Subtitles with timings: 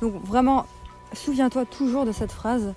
[0.00, 0.66] Donc vraiment,
[1.12, 2.74] souviens-toi toujours de cette phrase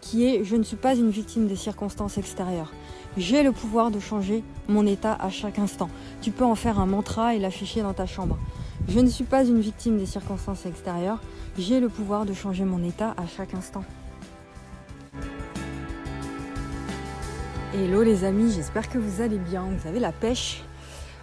[0.00, 2.72] qui est Je ne suis pas une victime des circonstances extérieures.
[3.16, 5.88] J'ai le pouvoir de changer mon état à chaque instant.
[6.20, 8.38] Tu peux en faire un mantra et l'afficher dans ta chambre.
[8.88, 11.20] Je ne suis pas une victime des circonstances extérieures.
[11.58, 13.84] J'ai le pouvoir de changer mon état à chaque instant.
[17.74, 20.62] Hello les amis, j'espère que vous allez bien, vous avez la pêche.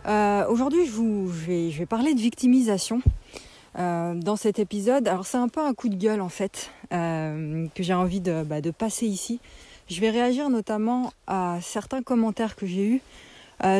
[0.05, 3.01] Euh, aujourd'hui, je, je, vais, parler de victimisation
[3.77, 5.07] euh, dans cet épisode.
[5.07, 8.43] Alors c'est un peu un coup de gueule en fait euh, que j'ai envie de,
[8.43, 9.39] bah, de, passer ici.
[9.89, 13.01] Je vais réagir notamment à certains commentaires que j'ai eus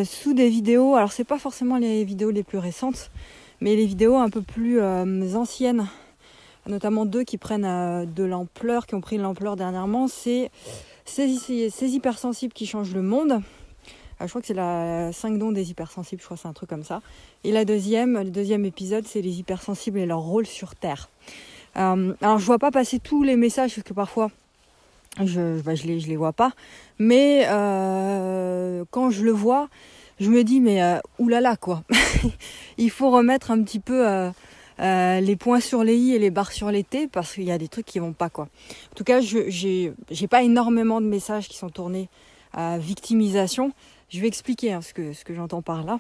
[0.06, 0.96] sous des vidéos.
[0.96, 3.12] Alors c'est pas forcément les vidéos les plus récentes,
[3.60, 4.82] mais les vidéos un peu plus
[5.36, 5.88] anciennes,
[6.68, 10.08] notamment deux qui prennent de l'ampleur, qui ont pris de l'ampleur dernièrement.
[10.08, 10.52] C'est
[11.06, 13.42] ces, hypersensibles qui changent le monde.
[14.24, 16.70] Ah, je crois que c'est la 5 dons des hypersensibles, je crois c'est un truc
[16.70, 17.02] comme ça.
[17.44, 21.10] Et la deuxième, le deuxième épisode, c'est les hypersensibles et leur rôle sur Terre.
[21.76, 24.32] Euh, alors je vois pas passer tous les messages parce que parfois
[25.22, 26.54] je, bah, je, les, je les vois pas.
[27.00, 29.68] Mais euh, quand je le vois,
[30.22, 31.84] je me dis mais euh, oulala quoi.
[32.78, 34.08] Il faut remettre un petit peu
[34.80, 37.58] les points sur les i et les barres sur les t parce qu'il y a
[37.58, 38.46] des trucs qui vont pas quoi.
[38.46, 42.08] En tout cas, je j'ai pas énormément de messages qui sont tournés
[42.54, 43.74] à victimisation.
[44.14, 46.00] Je vais expliquer hein, ce que j'entends par là.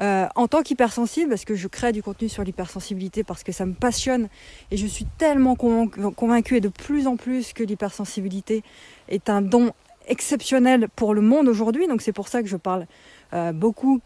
[0.00, 3.66] Euh, en tant qu'hypersensible, parce que je crée du contenu sur l'hypersensibilité, parce que ça
[3.66, 4.28] me passionne,
[4.70, 8.64] et je suis tellement convaincue et de plus en plus que l'hypersensibilité
[9.08, 9.72] est un don
[10.08, 11.86] exceptionnel pour le monde aujourd'hui.
[11.86, 12.86] Donc c'est pour ça que je parle
[13.34, 14.00] euh, beaucoup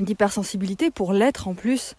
[0.00, 1.94] d'hypersensibilité, pour l'être en plus.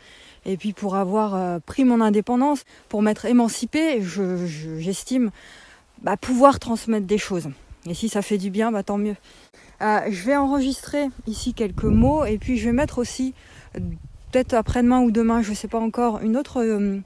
[0.45, 5.31] Et puis pour avoir euh, pris mon indépendance, pour m'être émancipée, j'estime
[6.01, 7.49] bah, pouvoir transmettre des choses.
[7.85, 9.15] Et si ça fait du bien, bah, tant mieux.
[9.81, 13.33] Euh, je vais enregistrer ici quelques mots et puis je vais mettre aussi,
[13.73, 16.99] peut-être après-demain ou demain, je ne sais pas encore, euh,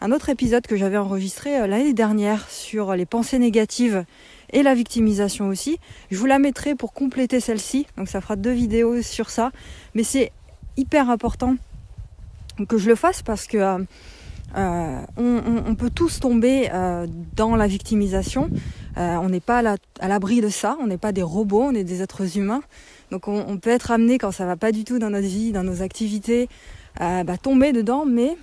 [0.00, 4.04] un autre épisode que j'avais enregistré l'année dernière sur les pensées négatives
[4.52, 5.78] et la victimisation aussi.
[6.10, 7.86] Je vous la mettrai pour compléter celle-ci.
[7.96, 9.50] Donc ça fera deux vidéos sur ça.
[9.94, 10.32] Mais c'est
[10.76, 11.56] hyper important
[12.68, 13.86] que je le fasse parce que
[14.56, 18.50] euh, euh, on, peut tous tomber euh, dans la victimisation.
[18.96, 19.62] on n'est pas
[20.00, 20.76] à l'abri de ça.
[20.80, 22.62] On n'est pas des robots, on est des êtres humains.
[23.10, 25.64] Donc on, peut être amené quand ça va pas du tout dans notre vie, dans
[25.64, 26.48] nos activités,
[26.98, 28.04] bah, tomber dedans.
[28.06, 28.36] Mais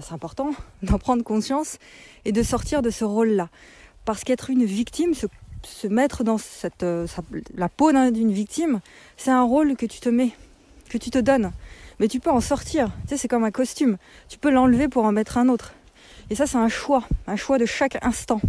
[0.00, 0.50] c'est important
[0.82, 1.78] d'en prendre conscience
[2.24, 3.48] et de sortir de ce rôle-là.
[4.04, 6.36] Parce qu'être une victime, se, mettre dans
[7.56, 8.80] la peau d'une victime,
[9.16, 10.32] c'est un rôle que tu te mets,
[10.88, 11.52] que tu te donnes
[12.00, 12.90] mais tu peux en sortir.
[13.02, 13.96] Tu sais, c'est comme un costume.
[14.28, 15.74] Tu peux l'enlever pour en mettre un autre.
[16.30, 18.40] Et ça, c'est un choix, un choix de chaque instant.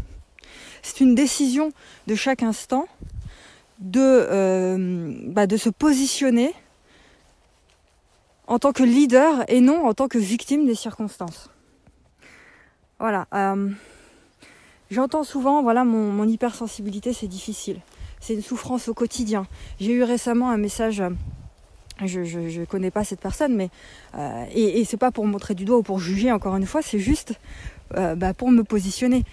[0.82, 1.72] C'est une décision
[2.08, 2.88] de chaque instant
[3.80, 6.54] de, euh, bah, se positionner
[8.48, 11.50] en tant que leader et non en tant que victime des circonstances.
[13.00, 13.28] Voilà.
[13.34, 13.72] Euh,
[14.92, 17.82] j'entends souvent, voilà, mon, mon hypersensibilité, c'est difficile.
[18.20, 19.48] C'est une souffrance au quotidien.
[19.80, 21.04] J'ai eu récemment un message
[22.04, 23.70] je, je, connais pas cette personne, mais
[24.18, 26.82] euh, et, et c'est pas pour montrer du doigt ou pour juger encore une fois,
[26.82, 27.34] c'est juste
[27.96, 29.24] euh, bah, pour me positionner.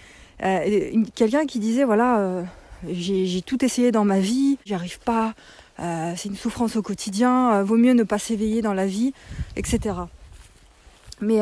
[0.43, 2.43] Euh, quelqu'un qui disait voilà,
[2.89, 5.33] j'ai tout essayé dans ma vie, j'y arrive pas,
[5.77, 9.13] c'est une souffrance au quotidien, vaut mieux ne pas s'éveiller dans la vie,
[9.55, 9.95] etc.
[11.21, 11.41] Mais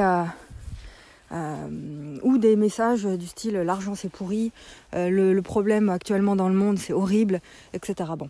[2.23, 4.51] ou des messages du style l'argent c'est pourri,
[4.93, 7.41] le, le, problème actuellement dans le monde c'est horrible,
[7.73, 8.11] etc.
[8.17, 8.29] Bon.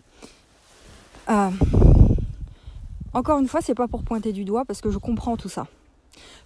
[3.14, 5.66] Encore une fois, c'est pas pour pointer du doigt parce que je comprends tout ça.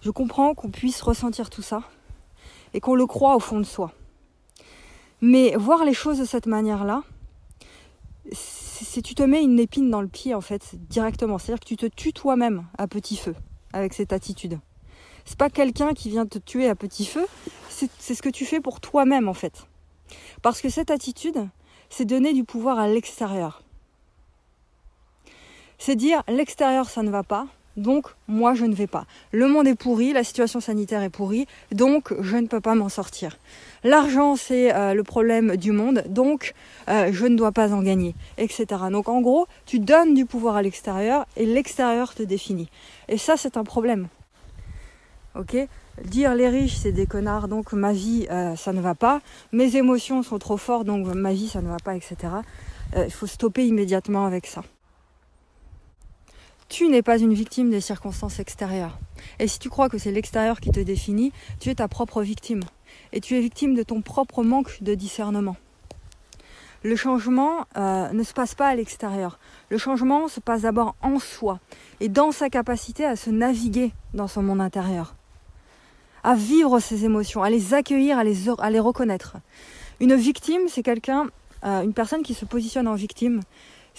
[0.01, 1.83] Je comprends qu'on puisse ressentir tout ça
[2.73, 3.93] et qu'on le croit au fond de soi.
[5.21, 7.03] Mais voir les choses de cette manière-là,
[8.33, 11.37] c'est tu te mets une épine dans le pied en fait directement.
[11.37, 13.35] C'est-à-dire que tu te tues toi-même à petit feu
[13.73, 14.59] avec cette attitude.
[15.25, 17.25] C'est pas quelqu'un qui vient te tuer à petit feu,
[17.69, 19.67] c'est ce que tu fais pour toi-même en fait.
[20.41, 21.47] Parce que cette attitude,
[21.89, 23.61] c'est donner du pouvoir à l'extérieur
[25.77, 29.05] c'est dire l'extérieur ça ne va pas, donc moi je ne vais pas.
[29.31, 32.89] Le monde est pourri, la situation sanitaire est pourrie, donc je ne peux pas m'en
[32.89, 33.37] sortir.
[33.83, 36.53] L'argent c'est euh, le problème du monde, donc
[36.89, 38.65] euh, je ne dois pas en gagner, etc.
[38.91, 42.69] Donc en gros, tu donnes du pouvoir à l'extérieur et l'extérieur te définit.
[43.07, 44.07] Et ça c'est un problème.
[45.35, 45.55] Ok?
[46.03, 49.75] Dire les riches c'est des connards, donc ma vie euh, ça ne va pas, mes
[49.75, 52.15] émotions sont trop fortes, donc ma vie ça ne va pas, etc.
[52.95, 54.63] Il faut stopper immédiatement avec ça
[56.69, 58.97] tu n'es pas une victime des circonstances extérieures.
[59.39, 62.61] Et si tu crois que c'est l'extérieur qui te définit, tu es ta propre victime.
[63.13, 65.55] Et tu es victime de ton propre manque de discernement.
[66.83, 69.39] Le changement euh, ne se passe pas à l'extérieur.
[69.69, 71.59] Le changement se passe d'abord en soi
[71.99, 75.15] et dans sa capacité à se naviguer dans son monde intérieur.
[76.23, 78.23] à vivre ses émotions, à les accueillir, à
[78.69, 79.37] les, reconnaître.
[80.01, 81.27] Une victime, c'est quelqu'un,
[81.63, 83.39] euh, une personne qui se positionne en victime,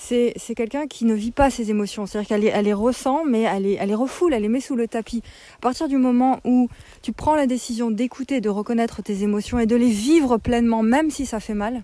[0.00, 2.06] c'est, quelqu'un qui ne vit pas ses émotions.
[2.06, 4.86] C'est-à-dire qu'elle les, ressent, mais elle les, elle les refoule, elle les met sous le
[4.86, 5.22] tapis.
[5.56, 6.68] À partir du moment où
[7.02, 11.10] tu prends la décision d'écouter, de reconnaître tes émotions et de les vivre pleinement, même
[11.10, 11.82] si ça fait mal,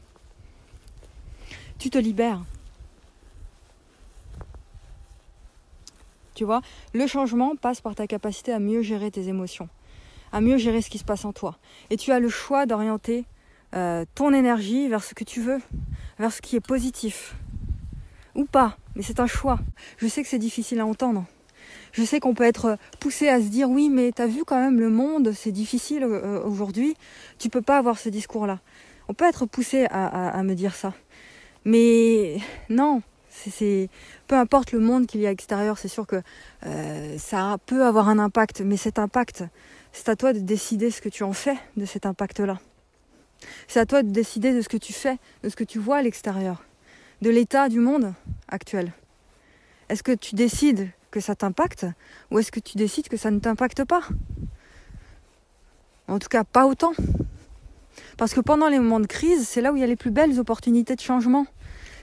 [1.79, 2.43] tu te libères.
[6.35, 6.63] Tu vois,
[6.95, 9.69] le changement passe par ta capacité à mieux gérer tes émotions,
[10.33, 11.59] à mieux gérer ce qui se passe en toi.
[11.91, 13.25] Et tu as le choix d'orienter
[13.75, 15.61] euh, ton énergie vers ce que tu veux,
[16.19, 17.35] vers ce qui est positif.
[18.35, 19.59] Ou pas, mais c'est un choix.
[19.99, 21.25] Je sais que c'est difficile à entendre.
[21.93, 24.81] Je sais qu'on peut être poussé à se dire oui, mais t'as vu quand même
[24.81, 26.97] le monde, c'est difficile euh, aujourd'hui.
[27.39, 28.61] Tu peux pas avoir ce discours-là.
[29.09, 30.95] On peut être poussé à me dire ça.
[31.67, 32.39] Mais
[32.71, 33.03] non,
[33.35, 33.89] c'est
[34.27, 36.23] peu importe le monde qu'il y a extérieur, c'est sûr que
[36.67, 39.45] euh, ça peut avoir un impact, mais cet impact,
[39.93, 42.59] c'est à toi de décider ce que tu en fais de cet impact-là.
[43.69, 45.99] C'est à toi de décider de ce que tu fais, de ce que tu vois
[45.99, 46.65] à l'extérieur,
[47.23, 48.15] de l'état du monde
[48.49, 48.93] actuel.
[49.89, 51.87] Est-ce que tu décides que ça t'impacte
[52.31, 54.03] ou est-ce que tu décides que ça ne t'impacte pas?
[56.09, 56.93] En tout cas, pas autant.
[58.17, 60.11] Parce que pendant les moments de crise, c'est là où il y a les plus
[60.11, 61.47] belles opportunités de changement.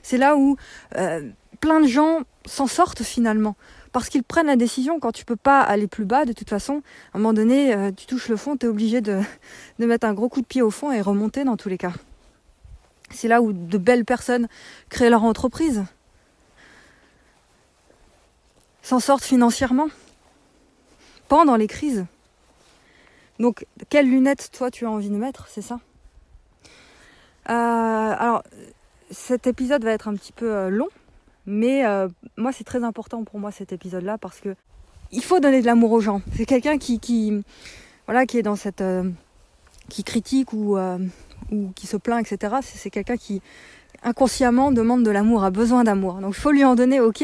[0.04, 0.58] C'est là où
[0.98, 1.30] euh,
[1.60, 3.56] plein de gens s'en sortent finalement.
[3.92, 6.82] Parce qu'ils prennent la décision quand tu peux pas aller plus bas, de toute façon,
[7.14, 9.22] à un moment donné, euh, tu touches le fond, tu es obligé de
[9.80, 11.94] mettre un gros coup de pied au fond et remonter dans tous les cas.
[13.14, 14.48] C'est là où de belles personnes
[14.90, 15.84] créent leur entreprise,
[18.82, 19.88] s'en sortent financièrement
[21.28, 22.06] pendant les crises.
[23.40, 25.80] Donc, quelles lunettes toi tu as envie de mettre, c'est ça?
[27.50, 28.44] Euh, Alors,
[29.10, 30.88] cet épisode va être un petit peu euh, long,
[31.46, 34.56] mais euh, moi c'est très important pour moi cet épisode-là parce que
[35.12, 36.22] il faut donner de l'amour aux gens.
[36.36, 37.00] C'est quelqu'un qui,
[38.08, 38.84] est dans cette,
[39.92, 40.78] qui critique ou,
[41.52, 42.56] ou qui se plaint, etc.
[42.62, 43.42] C'est quelqu'un qui
[44.04, 46.16] inconsciemment demande de l'amour, a besoin d'amour.
[46.16, 47.24] Donc il faut lui en donner, ok,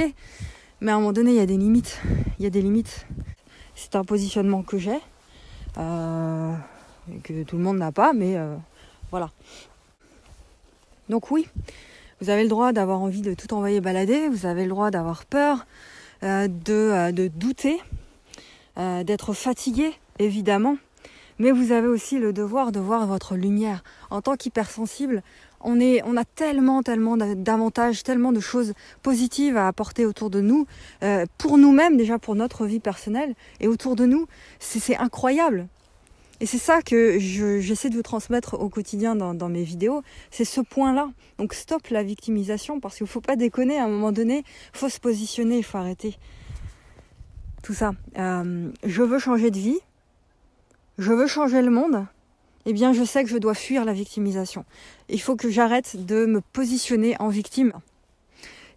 [0.81, 1.99] mais à un moment donné il y a des limites.
[2.39, 3.07] Il y a des limites.
[3.73, 4.99] C'est un positionnement que j'ai,
[5.75, 8.37] que tout le monde n'a pas, mais
[9.11, 9.31] voilà.
[11.09, 11.47] Donc oui,
[12.19, 15.25] vous avez le droit d'avoir envie de tout envoyer balader, vous avez le droit d'avoir
[15.25, 15.65] peur,
[16.23, 17.79] euh, euh, de, douter,
[18.77, 20.77] euh, d'être fatigué, évidemment.
[21.39, 23.83] Mais vous avez aussi le devoir de voir votre lumière.
[24.09, 25.21] En tant qu'hypersensible,
[25.61, 28.73] on, est, on a tellement, tellement d'avantages, tellement de choses
[29.03, 30.65] positives à apporter autour de nous,
[31.37, 34.27] pour nous-mêmes déjà, pour notre vie personnelle, et autour de nous.
[34.59, 35.67] C'est incroyable.
[36.39, 40.61] Et c'est ça que j'essaie de vous transmettre au quotidien dans, mes vidéos, c'est ce
[40.61, 41.09] point-là.
[41.39, 44.43] Donc stop la victimisation parce qu'il ne faut pas déconner à un moment donné,
[44.73, 46.15] il faut se positionner, il faut arrêter
[47.63, 47.93] tout ça.
[48.17, 49.79] Euh, je veux changer de vie,
[50.97, 52.05] je veux changer le monde,
[52.65, 54.65] eh bien je sais que je dois fuir la victimisation.
[55.09, 57.73] Il faut que j'arrête de me positionner en victime.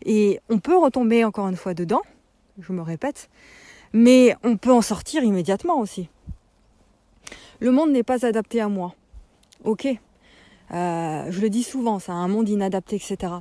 [0.04, 2.02] Et on peut retomber encore une fois dedans,
[2.60, 3.28] je me répète,
[3.92, 6.08] mais on peut en sortir immédiatement aussi.
[7.60, 8.94] Le monde n'est pas adapté à moi.
[9.64, 9.86] Ok.
[10.72, 13.32] Euh, je le dis souvent, c'est un monde inadapté, etc.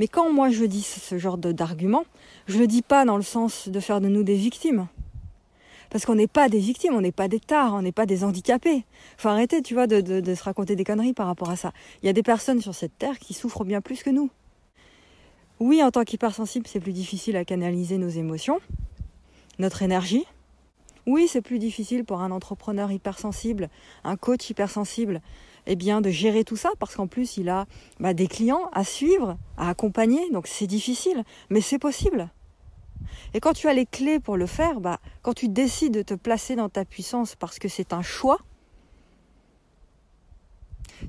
[0.00, 2.04] Mais quand moi je dis ce genre d'argument,
[2.46, 4.88] je le dis pas dans le sens de faire de nous des victimes.
[5.90, 8.24] Parce qu'on n'est pas des victimes, on n'est pas des tares, on n'est pas des
[8.24, 8.84] handicapés.
[9.16, 11.72] Faut arrêter, tu vois, de, se raconter des conneries par rapport à ça.
[12.02, 14.30] Il y a des personnes sur cette terre qui souffrent bien plus que nous.
[15.60, 18.60] Oui, en tant qu'hypersensible, c'est plus difficile à canaliser nos émotions,
[19.58, 20.24] notre énergie,
[21.08, 23.70] oui, c'est plus difficile pour un entrepreneur hypersensible,
[24.04, 25.22] un coach hypersensible,
[25.66, 27.64] eh bien, de gérer tout ça parce qu'en plus, il a
[27.98, 30.30] bah, des clients à suivre, à accompagner.
[30.32, 32.28] Donc, c'est difficile, mais c'est possible.
[33.34, 36.14] Et quand tu as les clés pour le faire, bah, quand tu décides de te
[36.14, 38.38] placer dans ta puissance parce que c'est un choix,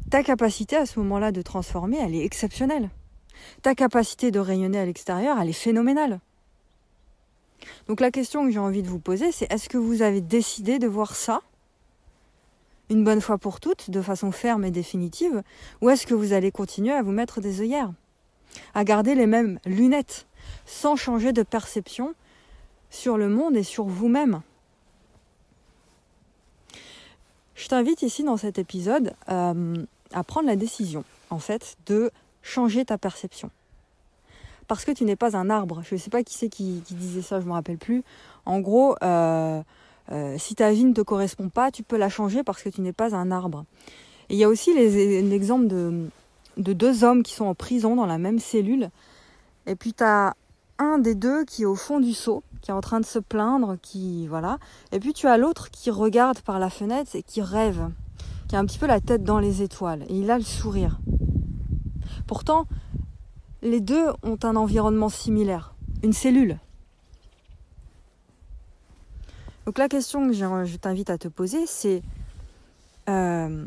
[0.10, 2.90] ta capacité à ce moment-là de transformer, elle est exceptionnelle.
[3.62, 6.20] Ta capacité de rayonner à l'extérieur, elle est phénoménale.
[7.88, 10.80] Donc la question que j'ai envie de vous poser, c'est est-ce que vous avez décidé
[10.80, 11.42] de voir ça
[12.90, 15.44] une bonne fois pour toutes, de façon ferme et définitive,
[15.82, 17.92] ou est-ce que vous allez continuer à vous mettre des œillères,
[18.74, 20.28] à garder les mêmes lunettes,
[20.70, 22.14] sans changer de perception
[22.92, 24.42] sur le monde et sur vous-même
[27.56, 29.76] Je t'invite ici dans cet épisode euh,
[30.14, 32.12] à prendre la décision, en fait, de
[32.42, 33.52] changer ta perception
[34.68, 35.82] parce que tu n'es pas un arbre.
[35.84, 38.04] Je ne sais pas qui c'est qui, disait ça, je ne me rappelle plus.
[38.46, 39.62] En gros, euh,
[40.12, 42.82] euh, si ta vie ne te correspond pas, tu peux la changer parce que tu
[42.82, 43.66] n'es pas un arbre.
[44.30, 46.08] Et il y a aussi l'exemple de,
[46.58, 48.92] de deux hommes qui sont en prison dans la même cellule.
[49.66, 50.36] Et puis tu as
[50.80, 53.20] un des deux qui est au fond du seau, qui est en train de se
[53.20, 54.58] plaindre, qui voilà.
[54.92, 57.90] Et puis tu as l'autre qui regarde par la fenêtre et qui rêve,
[58.48, 61.00] qui a un petit peu la tête dans les étoiles et il a le sourire.
[62.26, 62.66] Pourtant,
[63.62, 66.58] les deux ont un environnement similaire, une cellule.
[69.66, 72.02] Donc la question que je t'invite à te poser, c'est
[73.08, 73.66] euh,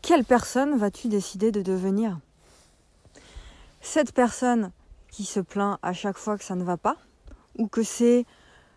[0.00, 2.18] quelle personne vas-tu décider de devenir?
[3.82, 4.70] Cette personne
[5.10, 6.96] qui se plaint à chaque fois que ça ne va pas,
[7.58, 8.24] ou que c'est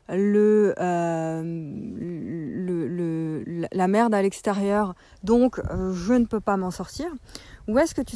[0.10, 1.44] le, euh,
[3.72, 7.08] la merde à l'extérieur, donc euh, je ne peux pas m'en sortir
[7.68, 8.16] Ou est-ce que tu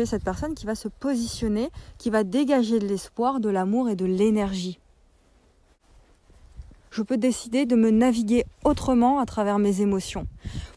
[0.00, 1.68] es cette personne qui va se positionner,
[1.98, 4.78] qui va dégager de l'espoir, de l'amour et de l'énergie?
[6.92, 10.28] Je peux décider de me naviguer autrement à travers mes émotions,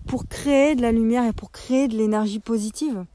[0.07, 3.05] pour créer de la lumière et pour créer de l'énergie positive.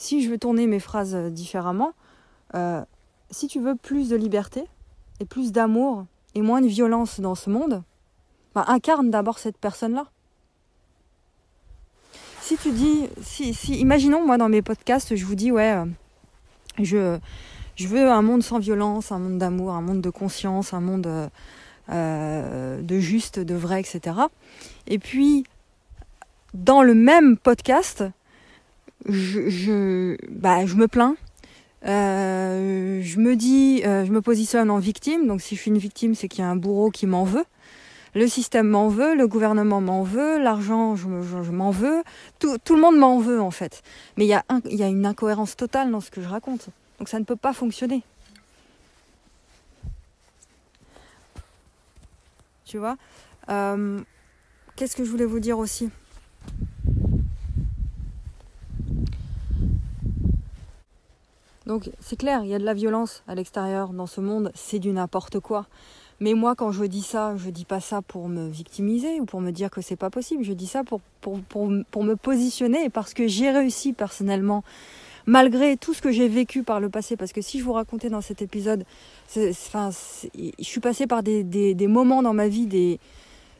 [0.00, 1.92] Si je veux tourner mes phrases différemment,
[2.54, 2.82] euh,
[3.30, 4.64] si tu veux plus de liberté
[5.20, 7.82] et plus d'amour et moins de violence dans ce monde,
[8.54, 10.06] bah, incarne d'abord cette personne-là.
[12.40, 15.84] Si tu dis, si, si, imaginons moi dans mes podcasts, je vous dis ouais,
[16.78, 17.18] euh,
[17.76, 21.30] je, veux un monde sans violence, un monde d'amour, un monde de conscience, un monde
[21.90, 24.16] euh, de juste, de vrai, etc.
[24.86, 25.44] Et puis,
[26.54, 28.02] dans le même podcast,
[29.08, 31.16] je, bah, je me plains.
[31.86, 35.26] Euh, je me dis, euh, je me positionne en victime.
[35.26, 37.44] Donc, si je suis une victime, c'est qu'il y a un bourreau qui m'en veut.
[38.14, 42.02] Le système m'en veut, le gouvernement m'en veut, l'argent, je, m'en veux.
[42.40, 43.82] Tout, tout, le monde m'en veut, en fait.
[44.16, 46.70] Mais il y, a il y a une incohérence totale dans ce que je raconte.
[46.98, 48.02] Donc ça ne peut pas fonctionner.
[52.64, 52.96] Tu vois?
[53.48, 54.00] Euh,
[54.76, 55.90] Qu'est-ce que je voulais vous dire aussi?
[61.70, 64.80] Donc c'est clair, il y a de la violence à l'extérieur dans ce monde, c'est
[64.80, 65.66] du n'importe quoi.
[66.18, 69.40] Mais moi, quand je dis ça, je dis pas ça pour me victimiser ou pour
[69.40, 70.42] me dire que c'est pas possible.
[70.42, 74.64] Je dis ça pour, pour, pour, pour me positionner parce que j'ai réussi personnellement
[75.26, 78.10] malgré tout ce que j'ai vécu par le passé, parce que si je vous racontais
[78.10, 78.84] dans cet épisode,
[79.36, 79.90] enfin,
[80.34, 82.98] je suis passée par des, des, moments dans ma vie, des,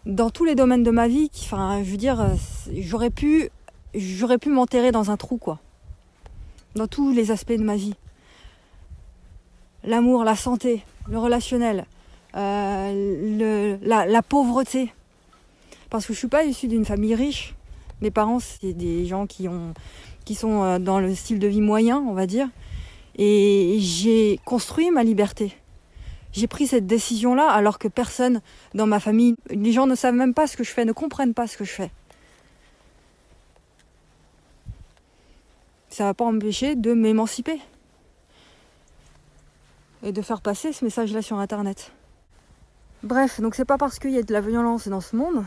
[0.04, 2.26] dans tous les domaines de ma vie, qui, enfin, je veux dire,
[2.76, 3.50] j'aurais pu,
[3.94, 5.60] j'aurais pu m'enterrer dans un trou, quoi,
[6.74, 7.94] dans tous les aspects de ma vie.
[9.84, 11.86] L'amour, la santé, le relationnel,
[12.36, 14.92] euh, la, pauvreté,
[15.88, 17.54] parce que je suis pas issue d'une famille riche.
[18.00, 19.74] Mes parents, c'est des gens qui ont
[20.24, 22.48] qui sont euh, dans le style de vie moyen, on va dire.
[23.16, 25.56] Et j'ai construit ma liberté.
[26.32, 28.40] J'ai pris cette décision-là alors que personne
[28.74, 31.34] dans ma famille, les gens ne savent même pas ce que je fais, ne comprennent
[31.34, 31.90] pas ce que je fais.
[36.00, 37.60] Ça va pas empêcher de m'émanciper
[40.02, 41.92] et de faire passer ce message-là sur Internet.
[43.02, 45.44] Bref, donc c'est pas parce qu'il y a de la violence dans ce monde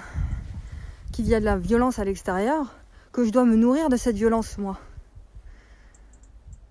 [1.11, 2.75] qu'il y a de la violence à l'extérieur
[3.11, 4.77] que je dois me nourrir de cette violence, moi.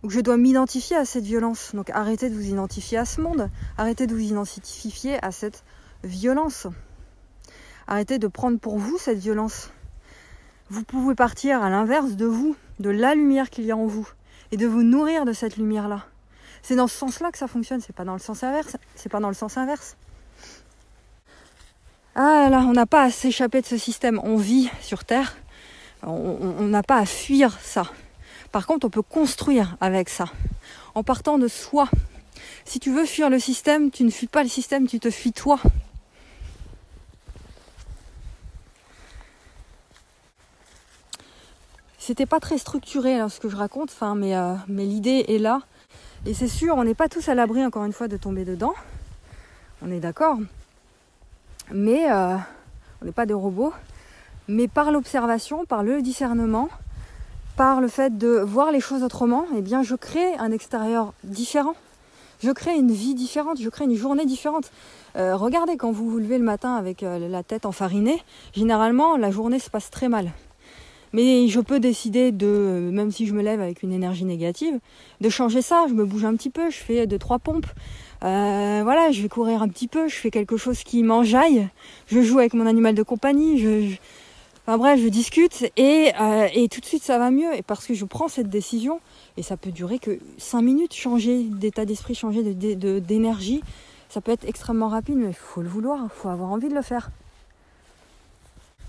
[0.04, 1.74] Ou que je dois m'identifier à cette violence.
[1.74, 3.50] Donc arrêtez de vous identifier à ce monde.
[3.76, 5.64] Arrêtez de vous identifier à cette
[6.04, 6.68] violence.
[7.88, 9.72] Arrêtez de prendre pour vous cette violence.
[10.72, 14.08] Vous pouvez partir à l'inverse de vous, de la lumière qu'il y a en vous,
[14.52, 16.06] et de vous nourrir de cette lumière-là.
[16.62, 18.78] C'est dans ce sens-là que ça fonctionne, c'est pas dans le sens inverse.
[18.94, 19.98] C'est pas dans le sens inverse.
[22.14, 24.18] Ah là, on n'a pas à s'échapper de ce système.
[24.24, 25.36] On vit sur Terre
[26.04, 27.84] on n'a pas à fuir ça.
[28.50, 30.24] Par contre, on peut construire avec ça,
[30.94, 31.86] en partant de soi.
[32.64, 35.32] Si tu veux fuir le système, tu ne fuis pas le système, tu te fuis
[35.32, 35.60] toi.
[42.04, 45.60] C'était pas très structuré ce que je raconte, euh, mais l'idée est là.
[46.26, 48.74] Et c'est sûr, on n'est pas tous à l'abri, encore une fois, de tomber dedans.
[49.82, 50.38] On est d'accord.
[51.70, 52.34] Mais euh,
[53.00, 53.72] on n'est pas des robots.
[54.48, 56.70] Mais par l'observation, par le discernement,
[57.56, 61.76] par le fait de voir les choses autrement, eh bien je crée un extérieur différent.
[62.42, 64.72] Je crée une vie différente, je crée une journée différente.
[65.14, 68.20] Euh, regardez, quand vous vous levez le matin avec la tête enfarinée,
[68.54, 70.32] généralement la journée se passe très mal.
[71.12, 74.78] Mais je peux décider de, même si je me lève avec une énergie négative,
[75.20, 75.86] de changer ça.
[75.88, 77.66] Je me bouge un petit peu, je fais deux trois pompes.
[78.24, 81.68] Euh, voilà, je vais courir un petit peu, je fais quelque chose qui m'enjaille.
[82.06, 83.58] Je joue avec mon animal de compagnie.
[83.58, 83.96] je,
[84.64, 87.52] Enfin bref, je discute et, euh, et, tout de suite ça va mieux.
[87.56, 89.00] Et parce que je prends cette décision,
[89.36, 93.58] et ça peut durer que 5 minutes, changer d'état d'esprit, changer d'énergie.
[93.58, 93.64] De,
[94.08, 96.74] ça peut être extrêmement rapide, mais il faut le vouloir, il faut avoir envie de
[96.74, 97.10] le faire.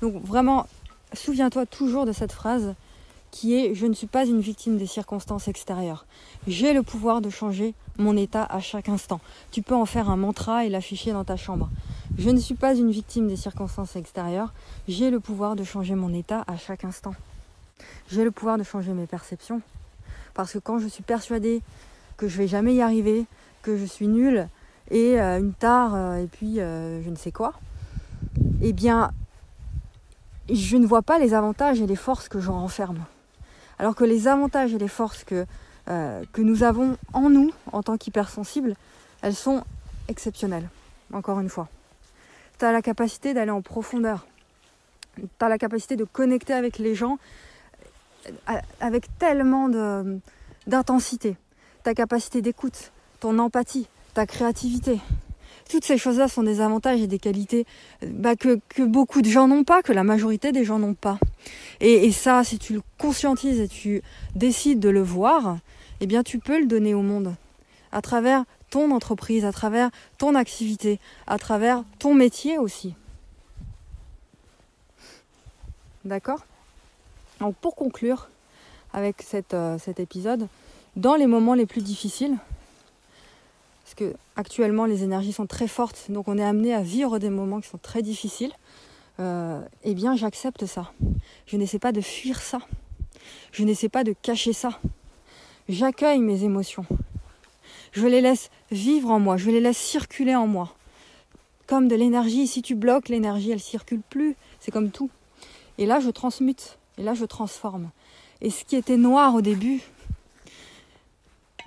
[0.01, 0.67] Donc vraiment,
[1.13, 2.75] souviens-toi toujours de cette phrase
[3.31, 6.05] qui est Je ne suis pas une victime des circonstances extérieures.
[6.47, 9.19] J'ai le pouvoir de changer mon état à chaque instant.
[9.51, 11.69] Tu peux en faire un mantra et l'afficher dans ta chambre.
[12.17, 14.53] Je ne suis pas une victime des circonstances extérieures.
[14.87, 17.15] J'ai le pouvoir de changer mon état à chaque instant.
[18.09, 19.61] J'ai le pouvoir de changer mes perceptions.
[20.35, 21.61] Parce que quand je suis persuadée
[22.17, 23.25] que je vais jamais y arriver,
[23.63, 24.47] que je suis nulle
[24.91, 27.53] et euh, une tare euh, et puis euh, je ne sais quoi,
[28.61, 29.11] eh bien,
[30.49, 33.03] je ne vois pas les avantages et les forces que j'en renferme.
[33.79, 35.45] Alors que les avantages et les forces que,
[35.85, 38.75] que nous avons en nous, en tant qu'hypersensibles,
[39.21, 39.63] elles sont
[40.07, 40.69] exceptionnelles,
[41.11, 41.67] encore une fois.
[42.59, 44.25] Tu as la capacité d'aller en profondeur.
[45.15, 47.17] Tu as la capacité de connecter avec les gens
[48.79, 49.69] avec tellement
[50.67, 51.37] d'intensité.
[51.83, 54.99] Ta capacité d'écoute, ton empathie, ta créativité.
[55.69, 57.65] Toutes ces choses-là sont des avantages et des qualités
[58.05, 61.19] bah, que, beaucoup de gens n'ont pas, que la majorité des gens n'ont pas.
[61.79, 64.01] Et, ça, si tu le conscientises et tu
[64.35, 65.57] décides de le voir,
[65.99, 67.35] eh bien tu peux le donner au monde
[67.91, 72.95] à travers ton entreprise, à travers ton activité, à travers ton métier aussi.
[76.05, 76.45] D'accord?
[77.39, 78.29] Donc pour conclure
[78.93, 80.47] avec euh, cet épisode,
[80.95, 82.37] dans les moments les plus difficiles,
[83.93, 87.29] parce que actuellement les énergies sont très fortes, donc on est amené à vivre des
[87.29, 88.51] moments qui sont très difficiles,
[89.19, 90.91] euh, eh bien j'accepte ça.
[91.45, 92.59] Je n'essaie pas de fuir ça.
[93.51, 94.79] Je n'essaie pas de cacher ça.
[95.69, 96.85] J'accueille mes émotions.
[97.91, 100.73] Je les laisse vivre en moi, je les laisse circuler en moi.
[101.67, 104.35] Comme de l'énergie, si tu bloques l'énergie, elle circule plus.
[104.59, 105.11] C'est comme tout.
[105.77, 106.79] Et là, je transmute.
[106.97, 107.91] Et là, je transforme.
[108.41, 109.81] Et ce qui était noir au début,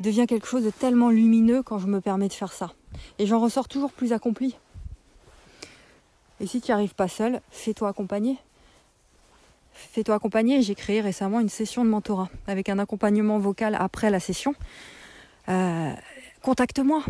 [0.00, 2.73] devient quelque chose de tellement lumineux quand je me permets de faire ça.
[3.19, 4.57] Et j'en ressors toujours plus accompli.
[6.41, 8.37] Et si tu n'y arrives pas seul, fais-toi accompagner.
[9.73, 10.62] Fais-toi accompagner.
[10.62, 14.55] J'ai créé récemment une session de mentorat avec un accompagnement vocal après la session.
[15.49, 15.93] Euh,
[16.43, 17.03] contacte-moi.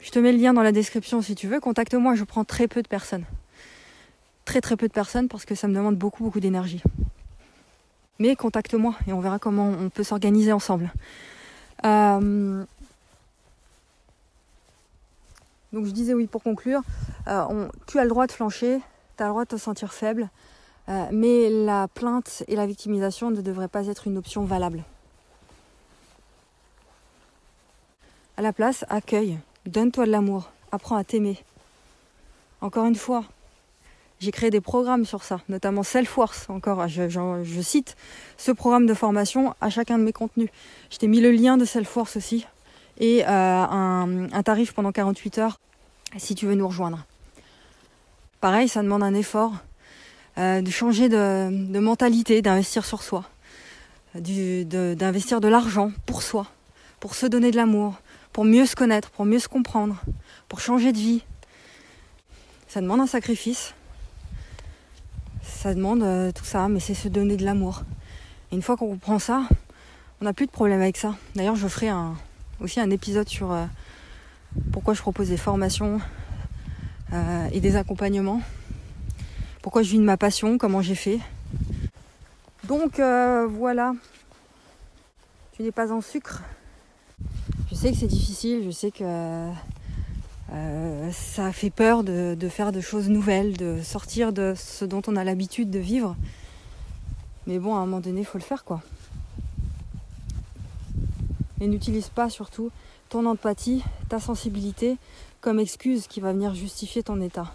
[0.00, 1.60] Je te mets le lien dans la description si tu veux.
[1.60, 2.14] Contacte-moi.
[2.14, 3.24] Je prends très peu de personnes.
[4.44, 6.82] Très très peu de personnes parce que ça me demande beaucoup beaucoup d'énergie.
[8.18, 10.92] Mais contacte-moi et on verra comment on peut s'organiser ensemble.
[11.84, 12.64] Euh,
[15.72, 16.82] donc je disais oui pour conclure,
[17.28, 18.80] euh, tu as le droit de flancher,
[19.16, 20.28] tu as le droit de te sentir faible,
[20.88, 24.84] euh, mais la plainte et la victimisation ne devraient pas être une option valable.
[28.36, 31.42] À la place, accueille, donne-toi de l'amour, apprends à t'aimer.
[32.60, 33.24] Encore une fois,
[34.22, 37.96] j'ai créé des programmes sur ça, notamment Self-Force, encore, je, cite
[38.36, 40.48] ce programme de formation à chacun de mes contenus.
[40.90, 42.46] Je t'ai mis le lien de Self-Force aussi
[42.98, 45.58] et euh, un, tarif pendant 48 heures
[46.18, 47.04] si tu veux nous rejoindre.
[48.40, 49.54] Pareil, ça demande un effort
[50.38, 53.24] euh, de changer de, mentalité, d'investir sur soi,
[54.14, 56.46] d'investir de l'argent pour soi,
[57.00, 57.96] pour se donner de l'amour,
[58.32, 60.00] pour mieux se connaître, pour mieux se comprendre,
[60.48, 61.24] pour changer de vie.
[62.68, 63.74] Ça demande un sacrifice,
[65.62, 67.84] ça demande euh, tout ça, mais c'est se donner de l'amour.
[68.50, 69.44] Et une fois qu'on comprend ça,
[70.20, 71.14] on n'a plus de problème avec ça.
[71.36, 71.88] D'ailleurs, je ferai
[72.60, 73.64] aussi un épisode sur euh,
[74.72, 76.00] pourquoi je propose des formations
[77.12, 78.40] euh, et des accompagnements.
[79.62, 81.20] Pourquoi je vis de ma passion, comment j'ai fait.
[82.64, 83.94] Donc voilà,
[85.52, 86.42] tu n'es pas en sucre.
[87.70, 89.48] Je sais que c'est difficile, je sais que
[90.52, 95.16] euh, ça fait peur de, faire des choses nouvelles, de sortir de ce dont on
[95.16, 96.14] a l'habitude de vivre.
[97.46, 98.82] Mais bon, à un moment donné, il faut le faire quoi.
[101.60, 102.70] Et n'utilise pas surtout
[103.08, 104.98] ton empathie, ta sensibilité
[105.40, 107.52] comme excuse qui va venir justifier ton état.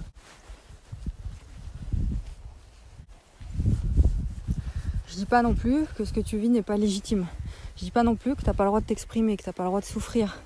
[5.08, 7.28] Je dis pas non plus que ce que tu vis n'est pas légitime.
[7.76, 9.50] Je dis pas non plus que tu n'as pas le droit de t'exprimer, que tu
[9.50, 10.40] n'as pas le droit de souffrir.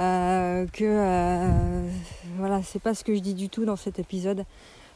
[0.00, 1.88] Euh, que euh,
[2.36, 4.44] voilà, c'est pas ce que je dis du tout dans cet épisode.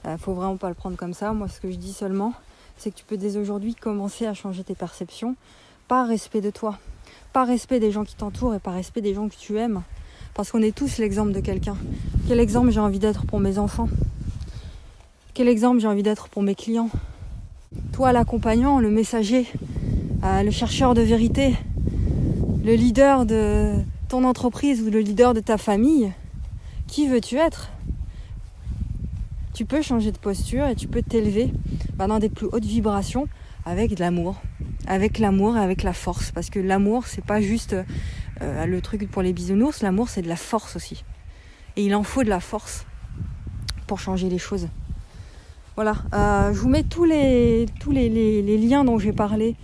[0.07, 1.33] Euh, faut vraiment pas le prendre comme ça.
[1.33, 2.33] Moi, ce que je dis seulement,
[2.77, 5.35] c'est que tu peux dès aujourd'hui commencer à changer tes perceptions
[5.89, 6.79] par respect de toi,
[7.33, 9.83] par respect des gens qui t'entourent et par respect des gens que tu aimes.
[10.35, 11.77] Parce qu'on est tous l'exemple de quelqu'un.
[12.29, 13.89] Quel exemple j'ai envie d'être pour mes enfants?
[15.35, 16.89] Quel exemple j'ai envie d'être pour mes clients?
[17.93, 19.47] Toi, l'accompagnant, le messager,
[20.23, 21.55] le chercheur de vérité,
[22.65, 23.75] le leader de,
[24.19, 26.13] entreprise ou le leader de ta famille,
[26.87, 27.71] qui veux-tu être?
[29.55, 31.53] Tu peux changer de posture et tu peux t'élever
[31.95, 33.29] bah, dans des plus hautes vibrations
[33.65, 34.41] avec de l'amour,
[34.87, 36.31] avec l'amour et avec la force.
[36.33, 37.77] Parce que l'amour, c'est pas juste
[38.41, 41.05] euh, le truc pour les bisounours, l'amour c'est de la force aussi.
[41.77, 42.87] Et il en faut de la force
[43.87, 44.69] pour changer les choses.
[45.75, 49.57] Voilà, je vous mets tous les, tous les, liens dont j'ai parlé,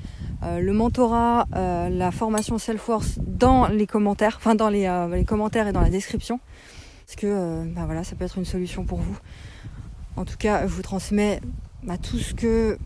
[0.42, 5.80] le mentorat, la formation Self-Force dans les commentaires, enfin dans les, les, commentaires et dans
[5.80, 6.40] la description.
[7.06, 9.16] Parce que bah voilà, ça peut être une solution pour vous.
[10.16, 11.40] En tout cas, je vous transmets
[11.82, 12.76] bah, tout ce que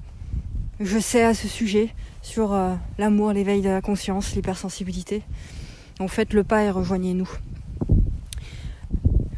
[0.80, 1.90] je sais à ce sujet
[2.22, 5.22] sur euh, l'amour, l'éveil de la conscience, l'hypersensibilité.
[5.98, 7.30] Donc faites le pas et rejoignez-nous.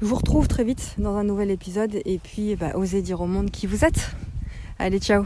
[0.00, 3.26] Je vous retrouve très vite dans un nouvel épisode et puis bah, osez dire au
[3.26, 4.14] monde qui vous êtes.
[4.78, 5.24] Allez, ciao